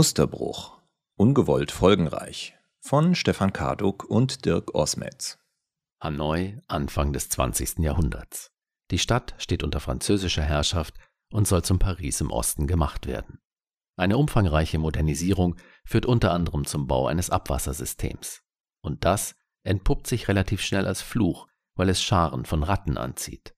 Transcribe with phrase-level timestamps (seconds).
[0.00, 0.80] Musterbruch.
[1.18, 2.54] Ungewollt folgenreich.
[2.80, 5.38] Von Stefan Karduk und Dirk Osmetz.
[6.02, 7.80] Hanoi, Anfang des 20.
[7.80, 8.50] Jahrhunderts.
[8.90, 10.94] Die Stadt steht unter französischer Herrschaft
[11.30, 13.40] und soll zum Paris im Osten gemacht werden.
[13.98, 18.40] Eine umfangreiche Modernisierung führt unter anderem zum Bau eines Abwassersystems.
[18.80, 23.54] Und das entpuppt sich relativ schnell als Fluch, weil es Scharen von Ratten anzieht.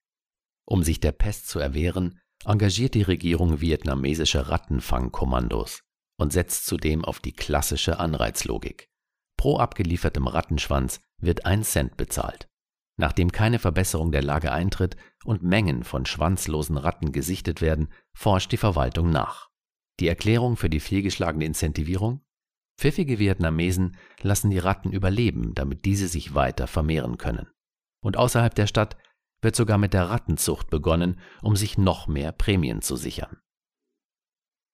[0.64, 5.85] Um sich der Pest zu erwehren, engagiert die Regierung vietnamesische Rattenfangkommandos
[6.22, 8.89] und setzt zudem auf die klassische Anreizlogik.
[9.36, 12.49] Pro abgeliefertem Rattenschwanz wird ein Cent bezahlt.
[12.96, 18.57] Nachdem keine Verbesserung der Lage eintritt und Mengen von schwanzlosen Ratten gesichtet werden, forscht die
[18.57, 19.50] Verwaltung nach.
[19.99, 22.25] Die Erklärung für die fehlgeschlagene Incentivierung?
[22.79, 27.49] Pfiffige Vietnamesen lassen die Ratten überleben, damit diese sich weiter vermehren können.
[28.02, 28.96] Und außerhalb der Stadt
[29.41, 33.39] wird sogar mit der Rattenzucht begonnen, um sich noch mehr Prämien zu sichern.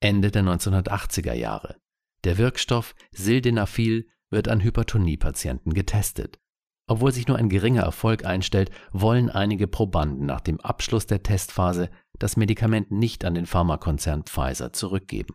[0.01, 1.77] Ende der 1980er Jahre.
[2.25, 6.39] Der Wirkstoff Sildenafil wird an Hypertonie-Patienten getestet.
[6.87, 11.91] Obwohl sich nur ein geringer Erfolg einstellt, wollen einige Probanden nach dem Abschluss der Testphase
[12.19, 15.35] das Medikament nicht an den Pharmakonzern Pfizer zurückgeben.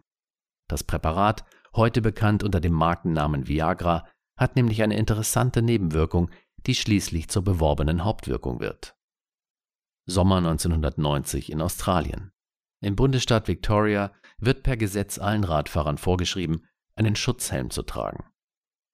[0.67, 1.45] Das Präparat,
[1.75, 4.07] heute bekannt unter dem Markennamen Viagra,
[4.38, 6.31] hat nämlich eine interessante Nebenwirkung,
[6.66, 8.95] die schließlich zur beworbenen Hauptwirkung wird.
[10.05, 12.31] Sommer 1990 in Australien.
[12.81, 14.11] Im Bundesstaat Victoria
[14.45, 18.25] wird per Gesetz allen Radfahrern vorgeschrieben, einen Schutzhelm zu tragen.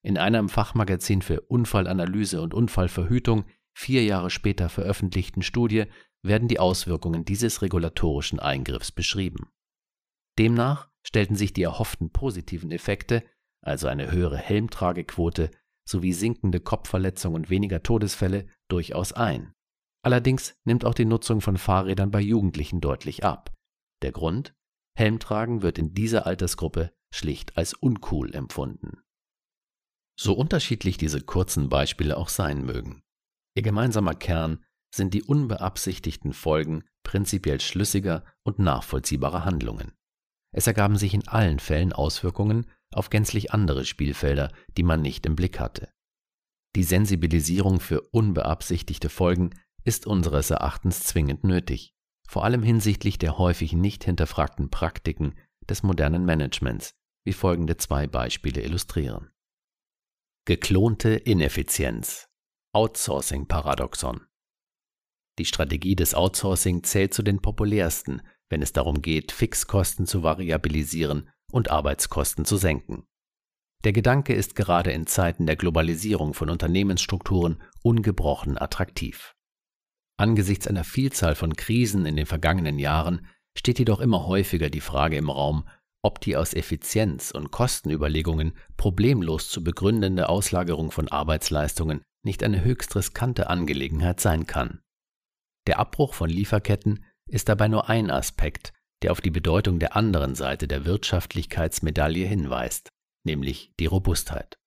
[0.01, 5.85] In einer im Fachmagazin für Unfallanalyse und Unfallverhütung vier Jahre später veröffentlichten Studie
[6.21, 9.49] werden die Auswirkungen dieses regulatorischen Eingriffs beschrieben.
[10.37, 13.23] Demnach stellten sich die erhofften positiven Effekte,
[13.61, 15.51] also eine höhere Helmtragequote
[15.87, 19.53] sowie sinkende Kopfverletzungen und weniger Todesfälle, durchaus ein.
[20.03, 23.51] Allerdings nimmt auch die Nutzung von Fahrrädern bei Jugendlichen deutlich ab.
[24.01, 24.55] Der Grund?
[24.99, 29.01] Helmtragen wird in dieser Altersgruppe schlicht als uncool empfunden.
[30.19, 33.01] So unterschiedlich diese kurzen Beispiele auch sein mögen.
[33.55, 39.93] Ihr gemeinsamer Kern sind die unbeabsichtigten Folgen prinzipiell schlüssiger und nachvollziehbarer Handlungen.
[40.51, 45.37] Es ergaben sich in allen Fällen Auswirkungen auf gänzlich andere Spielfelder, die man nicht im
[45.37, 45.93] Blick hatte.
[46.75, 49.51] Die Sensibilisierung für unbeabsichtigte Folgen
[49.85, 51.95] ist unseres Erachtens zwingend nötig
[52.29, 55.33] vor allem hinsichtlich der häufig nicht hinterfragten Praktiken
[55.67, 56.93] des modernen Managements,
[57.25, 59.31] wie folgende zwei Beispiele illustrieren.
[60.45, 62.27] Geklonte Ineffizienz
[62.71, 64.27] Outsourcing-Paradoxon
[65.39, 71.31] Die Strategie des Outsourcing zählt zu den populärsten, wenn es darum geht, Fixkosten zu variabilisieren
[71.51, 73.07] und Arbeitskosten zu senken.
[73.83, 79.33] Der Gedanke ist gerade in Zeiten der Globalisierung von Unternehmensstrukturen ungebrochen attraktiv.
[80.19, 83.25] Angesichts einer Vielzahl von Krisen in den vergangenen Jahren
[83.57, 85.65] steht jedoch immer häufiger die Frage im Raum,
[86.01, 92.97] ob die aus Effizienz- und Kostenüberlegungen problemlos zu begründende Auslagerung von Arbeitsleistungen nicht eine höchst
[92.97, 94.81] riskante Angelegenheit sein kann.
[95.67, 100.35] Der Abbruch von Lieferketten ist dabei nur ein Aspekt, der auf die Bedeutung der anderen
[100.35, 102.89] Seite der Wirtschaftlichkeitsmedaille hinweist,
[103.25, 104.57] nämlich die Robustheit.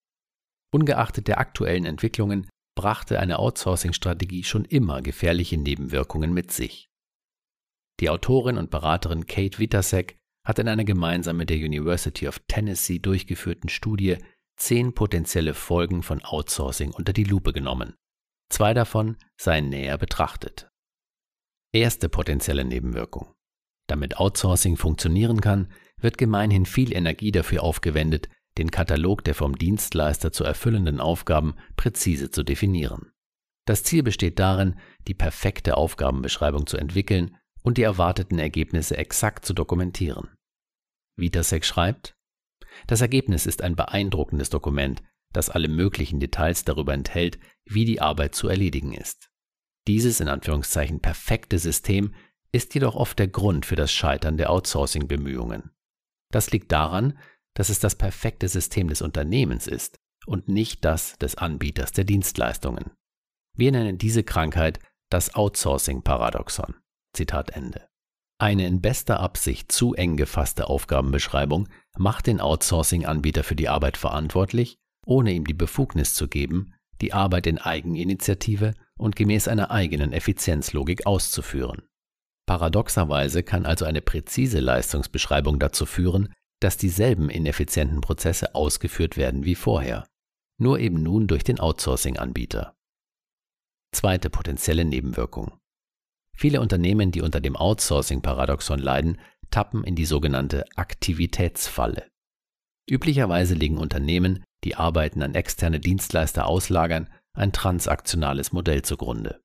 [0.73, 6.88] Ungeachtet der aktuellen Entwicklungen brachte eine Outsourcing-Strategie schon immer gefährliche Nebenwirkungen mit sich.
[8.00, 12.99] Die Autorin und Beraterin Kate Witasek hat in einer gemeinsam mit der University of Tennessee
[12.99, 14.19] durchgeführten Studie
[14.56, 17.94] zehn potenzielle Folgen von Outsourcing unter die Lupe genommen.
[18.50, 20.69] Zwei davon seien näher betrachtet.
[21.72, 23.32] Erste potenzielle Nebenwirkung.
[23.88, 28.28] Damit Outsourcing funktionieren kann, wird gemeinhin viel Energie dafür aufgewendet,
[28.59, 33.13] den Katalog der vom Dienstleister zu erfüllenden Aufgaben präzise zu definieren.
[33.65, 39.55] Das Ziel besteht darin, die perfekte Aufgabenbeschreibung zu entwickeln und die erwarteten Ergebnisse exakt zu
[39.55, 40.29] dokumentieren.
[41.17, 42.17] Vitasek schreibt,
[42.87, 45.03] das Ergebnis ist ein beeindruckendes Dokument,
[45.33, 49.31] das alle möglichen Details darüber enthält, wie die Arbeit zu erledigen ist.
[49.87, 52.15] Dieses in Anführungszeichen perfekte System
[52.53, 55.71] ist jedoch oft der Grund für das Scheitern der Outsourcing-Bemühungen.
[56.31, 57.19] Das liegt daran,
[57.54, 62.93] dass es das perfekte System des Unternehmens ist und nicht das des Anbieters der Dienstleistungen.
[63.56, 64.78] Wir nennen diese Krankheit
[65.10, 66.75] das Outsourcing-Paradoxon.
[67.14, 67.87] Zitat Ende.
[68.38, 74.78] Eine in bester Absicht zu eng gefasste Aufgabenbeschreibung macht den Outsourcing-Anbieter für die Arbeit verantwortlich,
[75.04, 81.06] ohne ihm die Befugnis zu geben, die Arbeit in Eigeninitiative und gemäß einer eigenen Effizienzlogik
[81.06, 81.82] auszuführen.
[82.46, 86.32] Paradoxerweise kann also eine präzise Leistungsbeschreibung dazu führen,
[86.62, 90.06] dass dieselben ineffizienten Prozesse ausgeführt werden wie vorher,
[90.59, 92.76] nur eben nun durch den Outsourcing-Anbieter.
[93.93, 95.59] Zweite potenzielle Nebenwirkung.
[96.37, 99.20] Viele Unternehmen, die unter dem Outsourcing-Paradoxon leiden,
[99.50, 102.09] tappen in die sogenannte Aktivitätsfalle.
[102.88, 109.41] Üblicherweise legen Unternehmen, die Arbeiten an externe Dienstleister auslagern, ein transaktionales Modell zugrunde.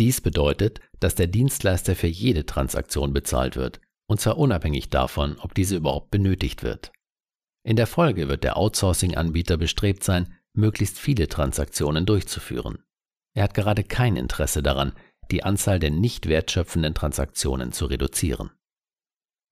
[0.00, 5.54] Dies bedeutet, dass der Dienstleister für jede Transaktion bezahlt wird, und zwar unabhängig davon, ob
[5.54, 6.92] diese überhaupt benötigt wird.
[7.66, 12.84] In der Folge wird der Outsourcing-Anbieter bestrebt sein, möglichst viele Transaktionen durchzuführen.
[13.34, 14.92] Er hat gerade kein Interesse daran,
[15.30, 18.50] die Anzahl der nicht wertschöpfenden Transaktionen zu reduzieren.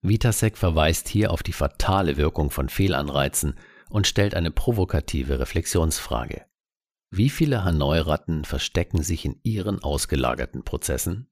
[0.03, 3.59] Vitasek verweist hier auf die fatale Wirkung von Fehlanreizen
[3.89, 6.45] und stellt eine provokative Reflexionsfrage.
[7.11, 11.29] Wie viele Hanoi-Ratten verstecken sich in ihren ausgelagerten Prozessen?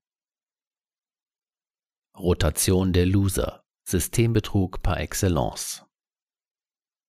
[2.19, 5.85] Rotation der Loser, Systembetrug par excellence.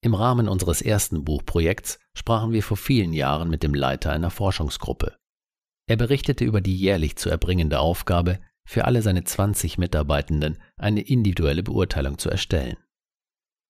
[0.04, 5.16] Im Rahmen unseres ersten Buchprojekts sprachen wir vor vielen Jahren mit dem Leiter einer Forschungsgruppe.
[5.88, 11.64] Er berichtete über die jährlich zu erbringende Aufgabe, für alle seine 20 Mitarbeitenden eine individuelle
[11.64, 12.78] Beurteilung zu erstellen.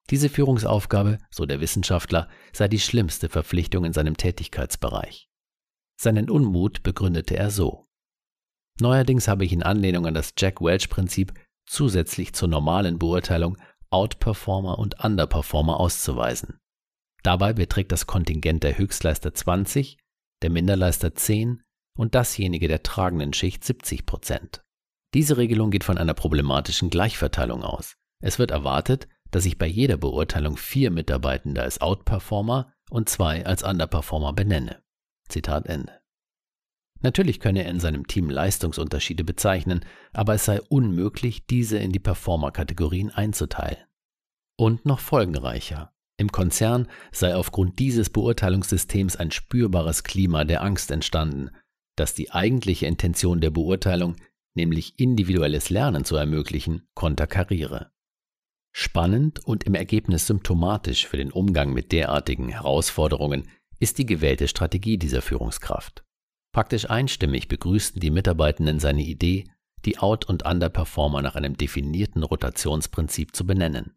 [0.09, 5.29] Diese Führungsaufgabe, so der Wissenschaftler, sei die schlimmste Verpflichtung in seinem Tätigkeitsbereich.
[5.99, 7.87] Seinen Unmut begründete er so.
[8.81, 11.33] Neuerdings habe ich in Anlehnung an das Jack Welch-Prinzip
[11.65, 13.57] zusätzlich zur normalen Beurteilung
[13.91, 16.59] Outperformer und Underperformer auszuweisen.
[17.23, 19.97] Dabei beträgt das Kontingent der Höchstleister 20,
[20.41, 21.61] der Minderleister 10
[21.97, 24.63] und dasjenige der tragenden Schicht 70 Prozent.
[25.13, 27.97] Diese Regelung geht von einer problematischen Gleichverteilung aus.
[28.21, 33.63] Es wird erwartet, dass ich bei jeder Beurteilung vier Mitarbeitende als Outperformer und zwei als
[33.63, 34.81] Underperformer benenne.
[35.27, 36.00] Zitat Ende.
[37.01, 39.83] Natürlich könne er in seinem Team Leistungsunterschiede bezeichnen,
[40.13, 43.83] aber es sei unmöglich, diese in die Performer-Kategorien einzuteilen.
[44.57, 45.93] Und noch folgenreicher.
[46.17, 51.49] Im Konzern sei aufgrund dieses Beurteilungssystems ein spürbares Klima der Angst entstanden,
[51.95, 54.15] dass die eigentliche Intention der Beurteilung,
[54.53, 57.91] nämlich individuelles Lernen zu ermöglichen, konterkariere.
[58.71, 63.49] Spannend und im Ergebnis symptomatisch für den Umgang mit derartigen Herausforderungen
[63.79, 66.05] ist die gewählte Strategie dieser Führungskraft.
[66.53, 69.45] Praktisch einstimmig begrüßten die Mitarbeitenden seine Idee,
[69.85, 73.95] die Out- und Underperformer nach einem definierten Rotationsprinzip zu benennen.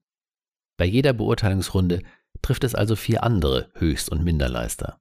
[0.77, 2.03] Bei jeder Beurteilungsrunde
[2.43, 5.01] trifft es also vier andere Höchst- und Minderleister.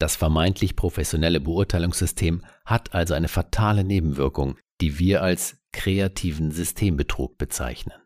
[0.00, 8.00] Das vermeintlich professionelle Beurteilungssystem hat also eine fatale Nebenwirkung, die wir als kreativen Systembetrug bezeichnen.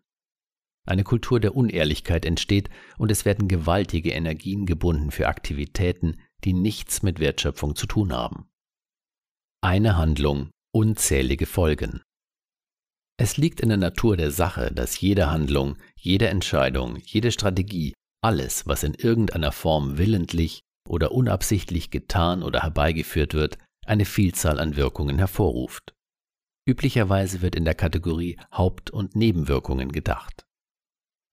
[0.87, 7.03] Eine Kultur der Unehrlichkeit entsteht und es werden gewaltige Energien gebunden für Aktivitäten, die nichts
[7.03, 8.49] mit Wertschöpfung zu tun haben.
[9.61, 12.03] Eine Handlung, unzählige Folgen.
[13.21, 18.67] Es liegt in der Natur der Sache, dass jede Handlung, jede Entscheidung, jede Strategie, alles,
[18.67, 25.19] was in irgendeiner Form willentlich oder unabsichtlich getan oder herbeigeführt wird, eine Vielzahl an Wirkungen
[25.19, 25.95] hervorruft.
[26.69, 30.45] Üblicherweise wird in der Kategorie Haupt- und Nebenwirkungen gedacht.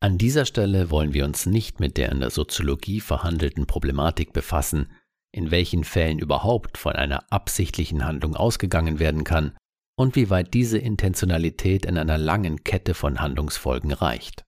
[0.06, 4.94] An dieser Stelle wollen wir uns nicht mit der in der Soziologie verhandelten Problematik befassen,
[5.32, 9.58] in welchen Fällen überhaupt von einer absichtlichen Handlung ausgegangen werden kann
[9.98, 14.44] und wie weit diese Intentionalität in einer langen Kette von Handlungsfolgen reicht.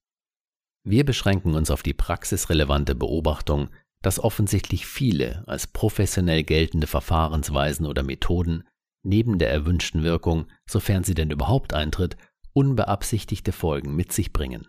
[0.83, 3.69] Wir beschränken uns auf die praxisrelevante Beobachtung,
[4.03, 8.63] dass offensichtlich viele als professionell geltende Verfahrensweisen oder Methoden
[9.03, 12.15] neben der erwünschten Wirkung, sofern sie denn überhaupt eintritt,
[12.53, 14.67] unbeabsichtigte Folgen mit sich bringen.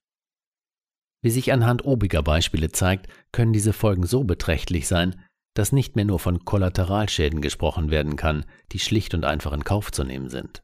[1.23, 5.21] Wie sich anhand obiger Beispiele zeigt, können diese Folgen so beträchtlich sein,
[5.55, 9.91] dass nicht mehr nur von Kollateralschäden gesprochen werden kann, die schlicht und einfach in Kauf
[9.91, 10.63] zu nehmen sind.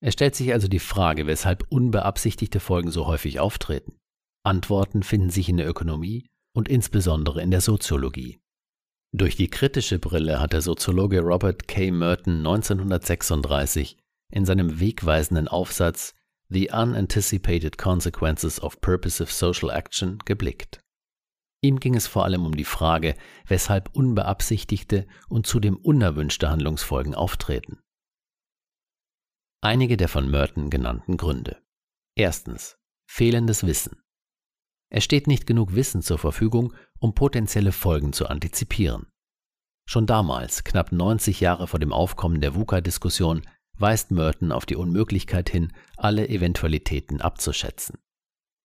[0.00, 3.96] Es stellt sich also die Frage, weshalb unbeabsichtigte Folgen so häufig auftreten.
[4.44, 8.38] Antworten finden sich in der Ökonomie und insbesondere in der Soziologie.
[9.12, 11.90] Durch die kritische Brille hat der Soziologe Robert K.
[11.90, 13.96] Merton 1936
[14.32, 16.14] in seinem wegweisenden Aufsatz
[16.48, 20.80] The Unanticipated Consequences of Purposive Social Action geblickt.
[21.62, 27.80] Ihm ging es vor allem um die Frage, weshalb unbeabsichtigte und zudem unerwünschte Handlungsfolgen auftreten.
[29.62, 31.62] Einige der von Merton genannten Gründe.
[32.16, 32.76] Erstens.
[33.06, 34.02] Fehlendes Wissen.
[34.90, 39.06] Es steht nicht genug Wissen zur Verfügung, um potenzielle Folgen zu antizipieren.
[39.86, 43.42] Schon damals, knapp 90 Jahre vor dem Aufkommen der VUCA-Diskussion,
[43.78, 47.98] weist Merton auf die Unmöglichkeit hin, alle Eventualitäten abzuschätzen.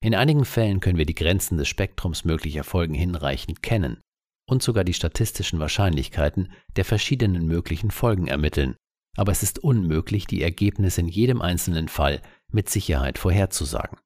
[0.02, 4.02] In einigen Fällen können wir die Grenzen des Spektrums möglicher Folgen hinreichend kennen
[4.48, 8.76] und sogar die statistischen Wahrscheinlichkeiten der verschiedenen möglichen Folgen ermitteln,
[9.18, 14.00] aber es ist unmöglich, die Ergebnisse in jedem einzelnen Fall mit Sicherheit vorherzusagen.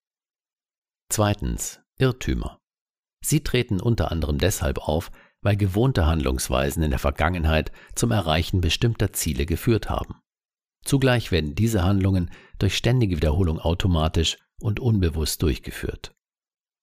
[1.10, 1.80] Zweitens.
[2.00, 2.60] Irrtümer.
[3.24, 5.12] Sie treten unter anderem deshalb auf,
[5.44, 10.16] weil gewohnte Handlungsweisen in der Vergangenheit zum Erreichen bestimmter Ziele geführt haben.
[10.84, 16.14] Zugleich werden diese Handlungen durch ständige Wiederholung automatisch und unbewusst durchgeführt.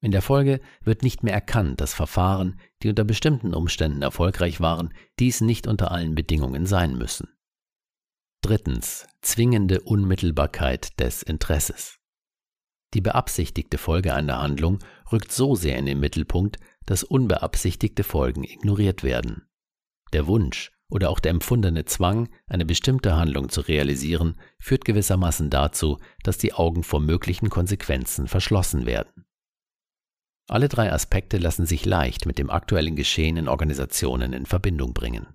[0.02, 4.94] In der Folge wird nicht mehr erkannt, dass Verfahren, die unter bestimmten Umständen erfolgreich waren,
[5.18, 7.28] dies nicht unter allen Bedingungen sein müssen.
[8.42, 9.06] Drittens.
[9.20, 11.98] Zwingende Unmittelbarkeit des Interesses.
[12.94, 14.78] Die beabsichtigte Folge einer Handlung
[15.12, 19.46] rückt so sehr in den Mittelpunkt, dass unbeabsichtigte Folgen ignoriert werden.
[20.14, 25.98] Der Wunsch oder auch der empfundene Zwang, eine bestimmte Handlung zu realisieren, führt gewissermaßen dazu,
[26.22, 29.24] dass die Augen vor möglichen Konsequenzen verschlossen werden.
[30.48, 35.28] Alle drei Aspekte lassen sich leicht mit dem aktuellen Geschehen in Organisationen in Verbindung bringen.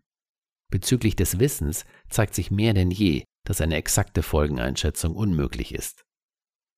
[0.69, 6.03] Bezüglich des Wissens zeigt sich mehr denn je, dass eine exakte Folgeneinschätzung unmöglich ist.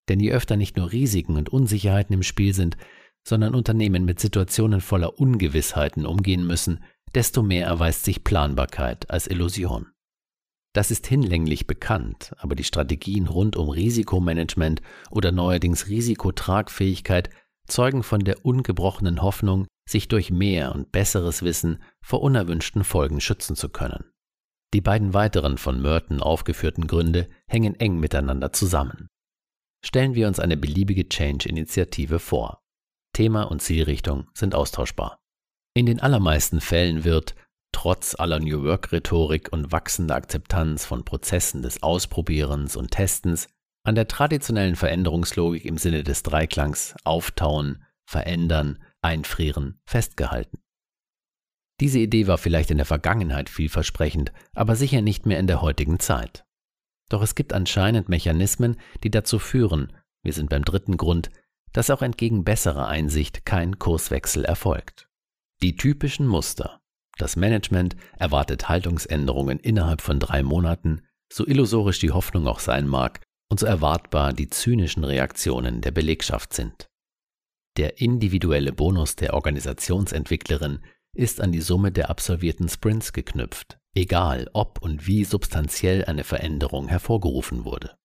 [0.08, 2.78] Denn je öfter nicht nur Risiken und Unsicherheiten im Spiel sind,
[3.28, 6.84] sondern Unternehmen mit Situationen voller Ungewissheiten umgehen müssen,
[7.16, 9.92] desto mehr erweist sich Planbarkeit als Illusion.
[10.74, 17.30] Das ist hinlänglich bekannt, aber die Strategien rund um Risikomanagement oder neuerdings Risikotragfähigkeit
[17.68, 23.56] zeugen von der ungebrochenen Hoffnung, sich durch mehr und besseres Wissen vor unerwünschten Folgen schützen
[23.56, 24.12] zu können.
[24.74, 29.08] Die beiden weiteren von Merton aufgeführten Gründe hängen eng miteinander zusammen.
[29.84, 32.60] Stellen wir uns eine beliebige Change-Initiative vor.
[33.14, 35.18] Thema und Zielrichtung sind austauschbar.
[35.78, 37.36] In den allermeisten Fällen wird,
[37.72, 43.48] trotz aller New Work-Rhetorik und wachsender Akzeptanz von Prozessen des Ausprobierens und Testens,
[43.84, 50.58] an der traditionellen Veränderungslogik im Sinne des Dreiklangs auftauen, verändern, einfrieren festgehalten.
[51.80, 56.00] Diese Idee war vielleicht in der Vergangenheit vielversprechend, aber sicher nicht mehr in der heutigen
[56.00, 56.44] Zeit.
[57.08, 59.94] Doch es gibt anscheinend Mechanismen, die dazu führen,
[60.24, 61.30] wir sind beim dritten Grund,
[61.72, 65.07] dass auch entgegen besserer Einsicht kein Kurswechsel erfolgt.
[65.62, 66.82] Die typischen Muster.
[67.18, 71.02] Das Management erwartet Haltungsänderungen innerhalb von drei Monaten,
[71.34, 76.54] so illusorisch die Hoffnung auch sein mag, und so erwartbar die zynischen Reaktionen der Belegschaft
[76.54, 76.88] sind.
[77.78, 80.80] Der individuelle Bonus der Organisationsentwicklerin
[81.16, 86.88] ist an die Summe der absolvierten Sprints geknüpft, egal ob und wie substanziell eine Veränderung
[86.88, 87.96] hervorgerufen wurde.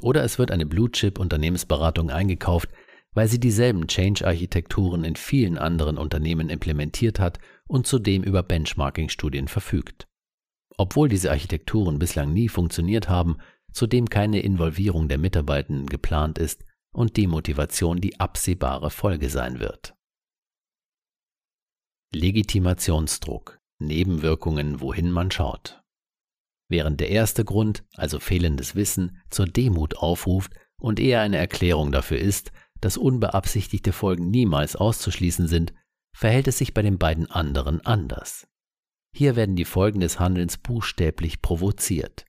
[0.00, 2.70] Oder es wird eine Blue-Chip-Unternehmensberatung eingekauft,
[3.14, 7.38] weil sie dieselben Change-Architekturen in vielen anderen Unternehmen implementiert hat
[7.68, 10.08] und zudem über Benchmarking-Studien verfügt.
[10.78, 13.36] Obwohl diese Architekturen bislang nie funktioniert haben,
[13.72, 19.94] zudem keine Involvierung der Mitarbeitenden geplant ist und Demotivation die absehbare Folge sein wird.
[22.14, 25.82] Legitimationsdruck, Nebenwirkungen, wohin man schaut.
[26.68, 32.18] Während der erste Grund, also fehlendes Wissen, zur Demut aufruft und eher eine Erklärung dafür
[32.18, 32.52] ist,
[32.82, 35.72] dass unbeabsichtigte Folgen niemals auszuschließen sind,
[36.14, 38.46] verhält es sich bei den beiden anderen anders.
[39.16, 42.26] Hier werden die Folgen des Handelns buchstäblich provoziert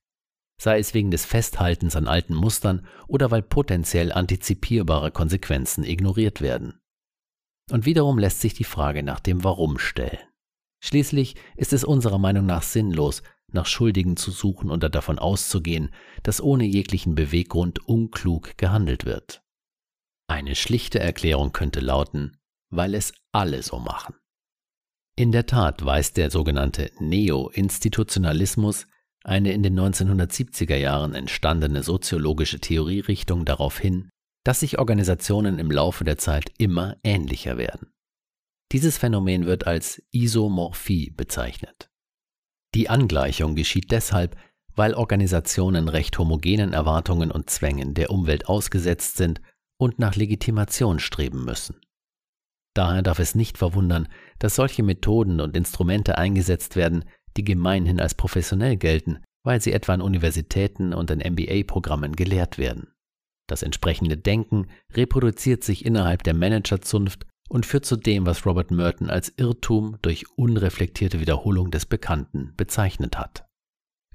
[0.63, 6.79] sei es wegen des Festhaltens an alten Mustern oder weil potenziell antizipierbare Konsequenzen ignoriert werden.
[7.69, 10.19] Und wiederum lässt sich die Frage nach dem Warum stellen.
[10.81, 15.93] Schließlich ist es unserer Meinung nach sinnlos, nach Schuldigen zu suchen oder davon auszugehen,
[16.23, 19.43] dass ohne jeglichen Beweggrund unklug gehandelt wird.
[20.33, 22.37] Eine schlichte Erklärung könnte lauten,
[22.71, 24.15] weil es alle so machen.
[25.15, 28.87] In der Tat weist der sogenannte Neo-Institutionalismus
[29.23, 34.09] eine in den 1970er Jahren entstandene soziologische Theorierichtung darauf hin,
[34.43, 37.93] dass sich Organisationen im Laufe der Zeit immer ähnlicher werden.
[38.71, 41.91] Dieses Phänomen wird als Isomorphie bezeichnet.
[42.73, 44.35] Die Angleichung geschieht deshalb,
[44.75, 49.39] weil Organisationen recht homogenen Erwartungen und Zwängen der Umwelt ausgesetzt sind
[49.83, 51.75] und nach Legitimation streben müssen.
[52.73, 54.07] Daher darf es nicht verwundern,
[54.39, 59.93] dass solche Methoden und Instrumente eingesetzt werden, die gemeinhin als professionell gelten, weil sie etwa
[59.93, 62.93] an Universitäten und in MBA-Programmen gelehrt werden.
[63.47, 69.09] Das entsprechende Denken reproduziert sich innerhalb der Managerzunft und führt zu dem, was Robert Merton
[69.09, 73.45] als Irrtum durch unreflektierte Wiederholung des Bekannten bezeichnet hat.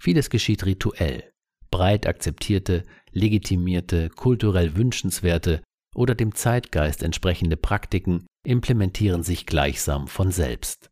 [0.00, 1.30] Vieles geschieht rituell,
[1.70, 2.84] breit akzeptierte,
[3.18, 5.62] legitimierte, kulturell wünschenswerte
[5.94, 10.90] oder dem Zeitgeist entsprechende Praktiken implementieren sich gleichsam von selbst.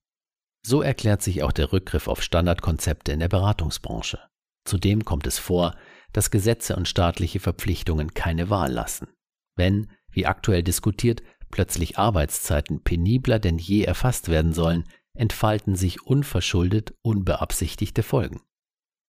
[0.66, 4.18] So erklärt sich auch der Rückgriff auf Standardkonzepte in der Beratungsbranche.
[4.64, 5.76] Zudem kommt es vor,
[6.12, 9.08] dass Gesetze und staatliche Verpflichtungen keine Wahl lassen.
[9.54, 16.94] Wenn, wie aktuell diskutiert, plötzlich Arbeitszeiten penibler denn je erfasst werden sollen, entfalten sich unverschuldet
[17.02, 18.40] unbeabsichtigte Folgen.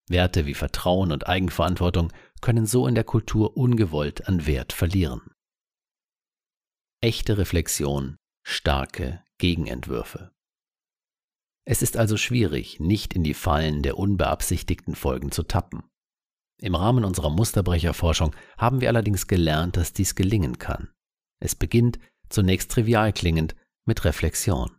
[0.08, 5.22] Werte wie Vertrauen und Eigenverantwortung können so in der Kultur ungewollt an Wert verlieren.
[7.00, 10.32] Echte Reflexion, starke Gegenentwürfe.
[11.64, 15.84] Es ist also schwierig, nicht in die Fallen der unbeabsichtigten Folgen zu tappen.
[16.60, 20.90] Im Rahmen unserer Musterbrecherforschung haben wir allerdings gelernt, dass dies gelingen kann.
[21.40, 21.98] Es beginnt,
[22.30, 23.54] zunächst trivial klingend,
[23.84, 24.70] mit Reflexion.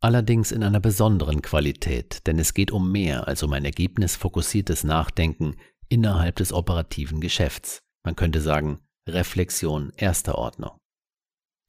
[0.00, 5.56] Allerdings in einer besonderen Qualität, denn es geht um mehr als um ein ergebnisfokussiertes Nachdenken
[5.92, 7.82] innerhalb des operativen Geschäfts.
[8.02, 10.78] Man könnte sagen, Reflexion erster Ordnung.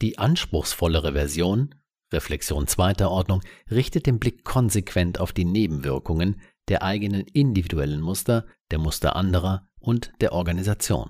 [0.01, 1.75] Die anspruchsvollere Version,
[2.13, 8.79] Reflexion zweiter Ordnung, richtet den Blick konsequent auf die Nebenwirkungen der eigenen individuellen Muster, der
[8.79, 11.09] Muster anderer und der Organisation.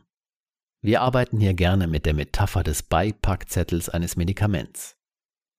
[0.81, 4.97] Wir arbeiten hier gerne mit der Metapher des Beipackzettels eines Medikaments.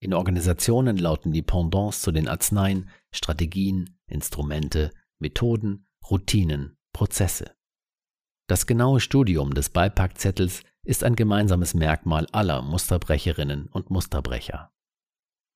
[0.03, 7.55] In Organisationen lauten die Pendants zu den Arzneien Strategien, Instrumente, Methoden, Routinen, Prozesse.
[8.49, 14.71] Das genaue Studium des Beipackzettels ist ein gemeinsames Merkmal aller Musterbrecherinnen und Musterbrecher.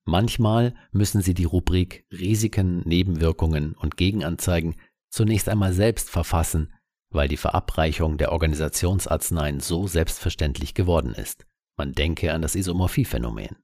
[0.05, 4.77] Manchmal müssen sie die Rubrik Risiken, Nebenwirkungen und Gegenanzeigen
[5.11, 6.75] zunächst einmal selbst verfassen,
[7.11, 11.47] weil die Verabreichung der Organisationsarzneien so selbstverständlich geworden ist.
[11.79, 13.57] Man denke an das Isomorphiephänomen.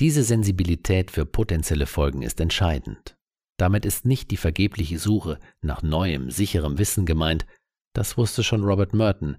[0.00, 3.17] Diese Sensibilität für potenzielle Folgen ist entscheidend.
[3.58, 7.44] Damit ist nicht die vergebliche Suche nach neuem, sicherem Wissen gemeint,
[7.92, 9.36] das wusste schon Robert Merton,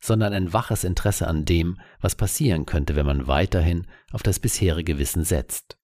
[0.00, 4.98] sondern ein waches Interesse an dem, was passieren könnte, wenn man weiterhin auf das bisherige
[4.98, 5.78] Wissen setzt.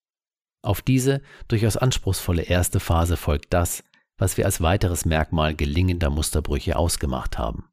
[0.64, 3.82] Auf diese durchaus anspruchsvolle erste Phase folgt das,
[4.16, 7.68] was wir als weiteres Merkmal gelingender Musterbrüche ausgemacht haben.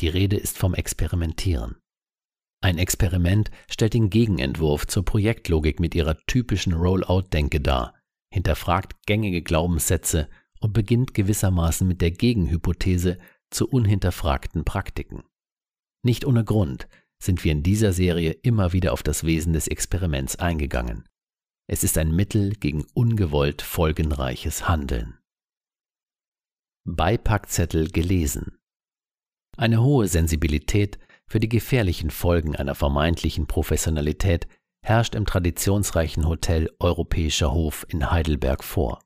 [0.00, 1.76] Die Rede ist vom Experimentieren.
[2.60, 7.93] Ein Experiment stellt den Gegenentwurf zur Projektlogik mit ihrer typischen Rollout-Denke dar,
[8.34, 13.18] hinterfragt gängige Glaubenssätze und beginnt gewissermaßen mit der Gegenhypothese
[13.50, 15.22] zu unhinterfragten Praktiken.
[16.02, 16.88] Nicht ohne Grund
[17.22, 21.08] sind wir in dieser Serie immer wieder auf das Wesen des Experiments eingegangen.
[21.68, 25.16] Es ist ein Mittel gegen ungewollt folgenreiches Handeln.
[26.84, 28.58] Beipackzettel gelesen.
[29.56, 30.98] Eine hohe Sensibilität
[31.28, 34.48] für die gefährlichen Folgen einer vermeintlichen Professionalität
[34.84, 39.00] herrscht im traditionsreichen Hotel Europäischer Hof in Heidelberg vor.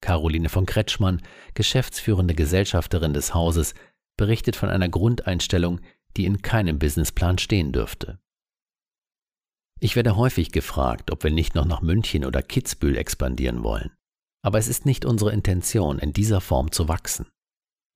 [0.00, 1.20] Caroline von Kretschmann,
[1.52, 3.74] geschäftsführende Gesellschafterin des Hauses,
[4.16, 5.80] berichtet von einer Grundeinstellung,
[6.16, 8.18] die in keinem Businessplan stehen dürfte.
[9.80, 13.92] Ich werde häufig gefragt, ob wir nicht noch nach München oder Kitzbühel expandieren wollen.
[14.42, 17.26] Aber es ist nicht unsere Intention, in dieser Form zu wachsen.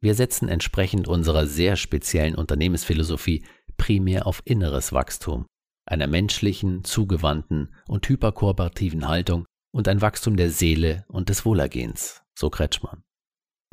[0.03, 3.43] Wir setzen entsprechend unserer sehr speziellen Unternehmensphilosophie
[3.79, 5.47] primär auf inneres Wachstum,
[5.87, 12.51] einer menschlichen, zugewandten und hyperkooperativen Haltung und ein Wachstum der Seele und des Wohlergehens, so
[12.51, 13.03] Kretschmann.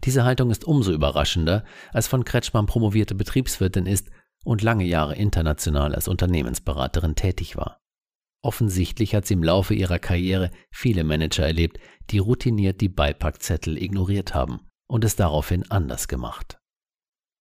[0.04, 4.10] Diese Haltung ist umso überraschender, als von Kretschmann promovierte Betriebswirtin ist
[4.44, 7.80] und lange Jahre international als Unternehmensberaterin tätig war.
[8.44, 14.34] Offensichtlich hat sie im Laufe ihrer Karriere viele Manager erlebt, die routiniert die Beipackzettel ignoriert
[14.34, 16.61] haben und es daraufhin anders gemacht.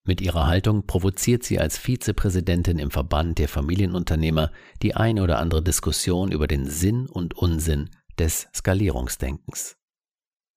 [0.07, 4.51] Mit ihrer Haltung provoziert sie als Vizepräsidentin im Verband der Familienunternehmer
[4.83, 9.77] die eine oder andere Diskussion über den Sinn und Unsinn des Skalierungsdenkens.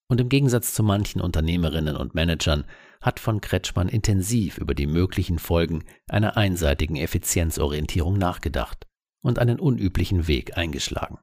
[0.08, 2.66] Und im Gegensatz zu manchen Unternehmerinnen und Managern
[3.02, 8.88] hat von Kretschmann intensiv über die möglichen Folgen einer einseitigen Effizienzorientierung nachgedacht
[9.22, 11.20] und einen unüblichen Weg eingeschlagen.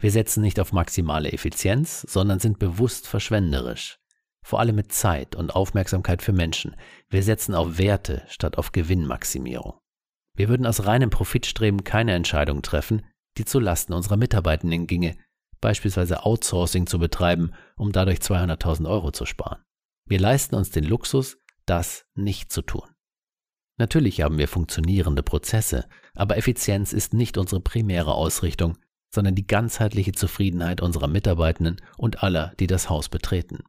[0.00, 4.01] Wir setzen nicht auf maximale Effizienz, sondern sind bewusst verschwenderisch
[4.42, 6.76] vor allem mit Zeit und Aufmerksamkeit für Menschen.
[7.08, 9.78] Wir setzen auf Werte statt auf Gewinnmaximierung.
[10.34, 13.02] Wir würden aus reinem Profitstreben keine Entscheidung treffen,
[13.38, 15.16] die zu Lasten unserer Mitarbeitenden ginge,
[15.60, 19.62] beispielsweise Outsourcing zu betreiben, um dadurch 200.000 Euro zu sparen.
[20.06, 22.88] Wir leisten uns den Luxus, das nicht zu tun.
[23.78, 28.76] Natürlich haben wir funktionierende Prozesse, aber Effizienz ist nicht unsere primäre Ausrichtung,
[29.14, 33.60] sondern die ganzheitliche Zufriedenheit unserer Mitarbeitenden und aller, die das Haus betreten.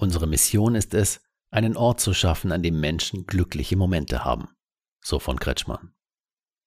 [0.00, 4.48] Unsere Mission ist es, einen Ort zu schaffen, an dem Menschen glückliche Momente haben.
[5.04, 5.92] So von Kretschmann.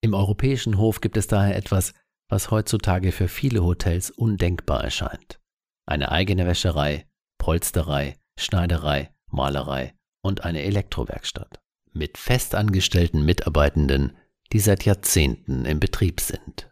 [0.01, 1.95] Im europäischen Hof gibt es daher etwas,
[2.29, 5.39] was heutzutage für viele Hotels undenkbar erscheint.
[5.87, 7.07] Eine eigene Wäscherei,
[7.39, 11.59] Polsterei, Schneiderei, Malerei und eine Elektrowerkstatt.
[11.91, 14.15] Mit festangestellten Mitarbeitenden,
[14.51, 16.71] die seit Jahrzehnten im Betrieb sind.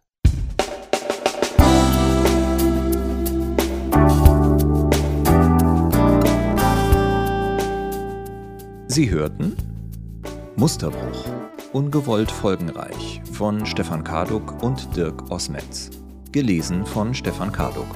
[8.93, 9.55] Sie hörten
[10.57, 11.23] Musterbruch,
[11.71, 15.91] ungewollt folgenreich von Stefan Karduk und Dirk Osmetz.
[16.33, 17.87] Gelesen von Stefan Karduk.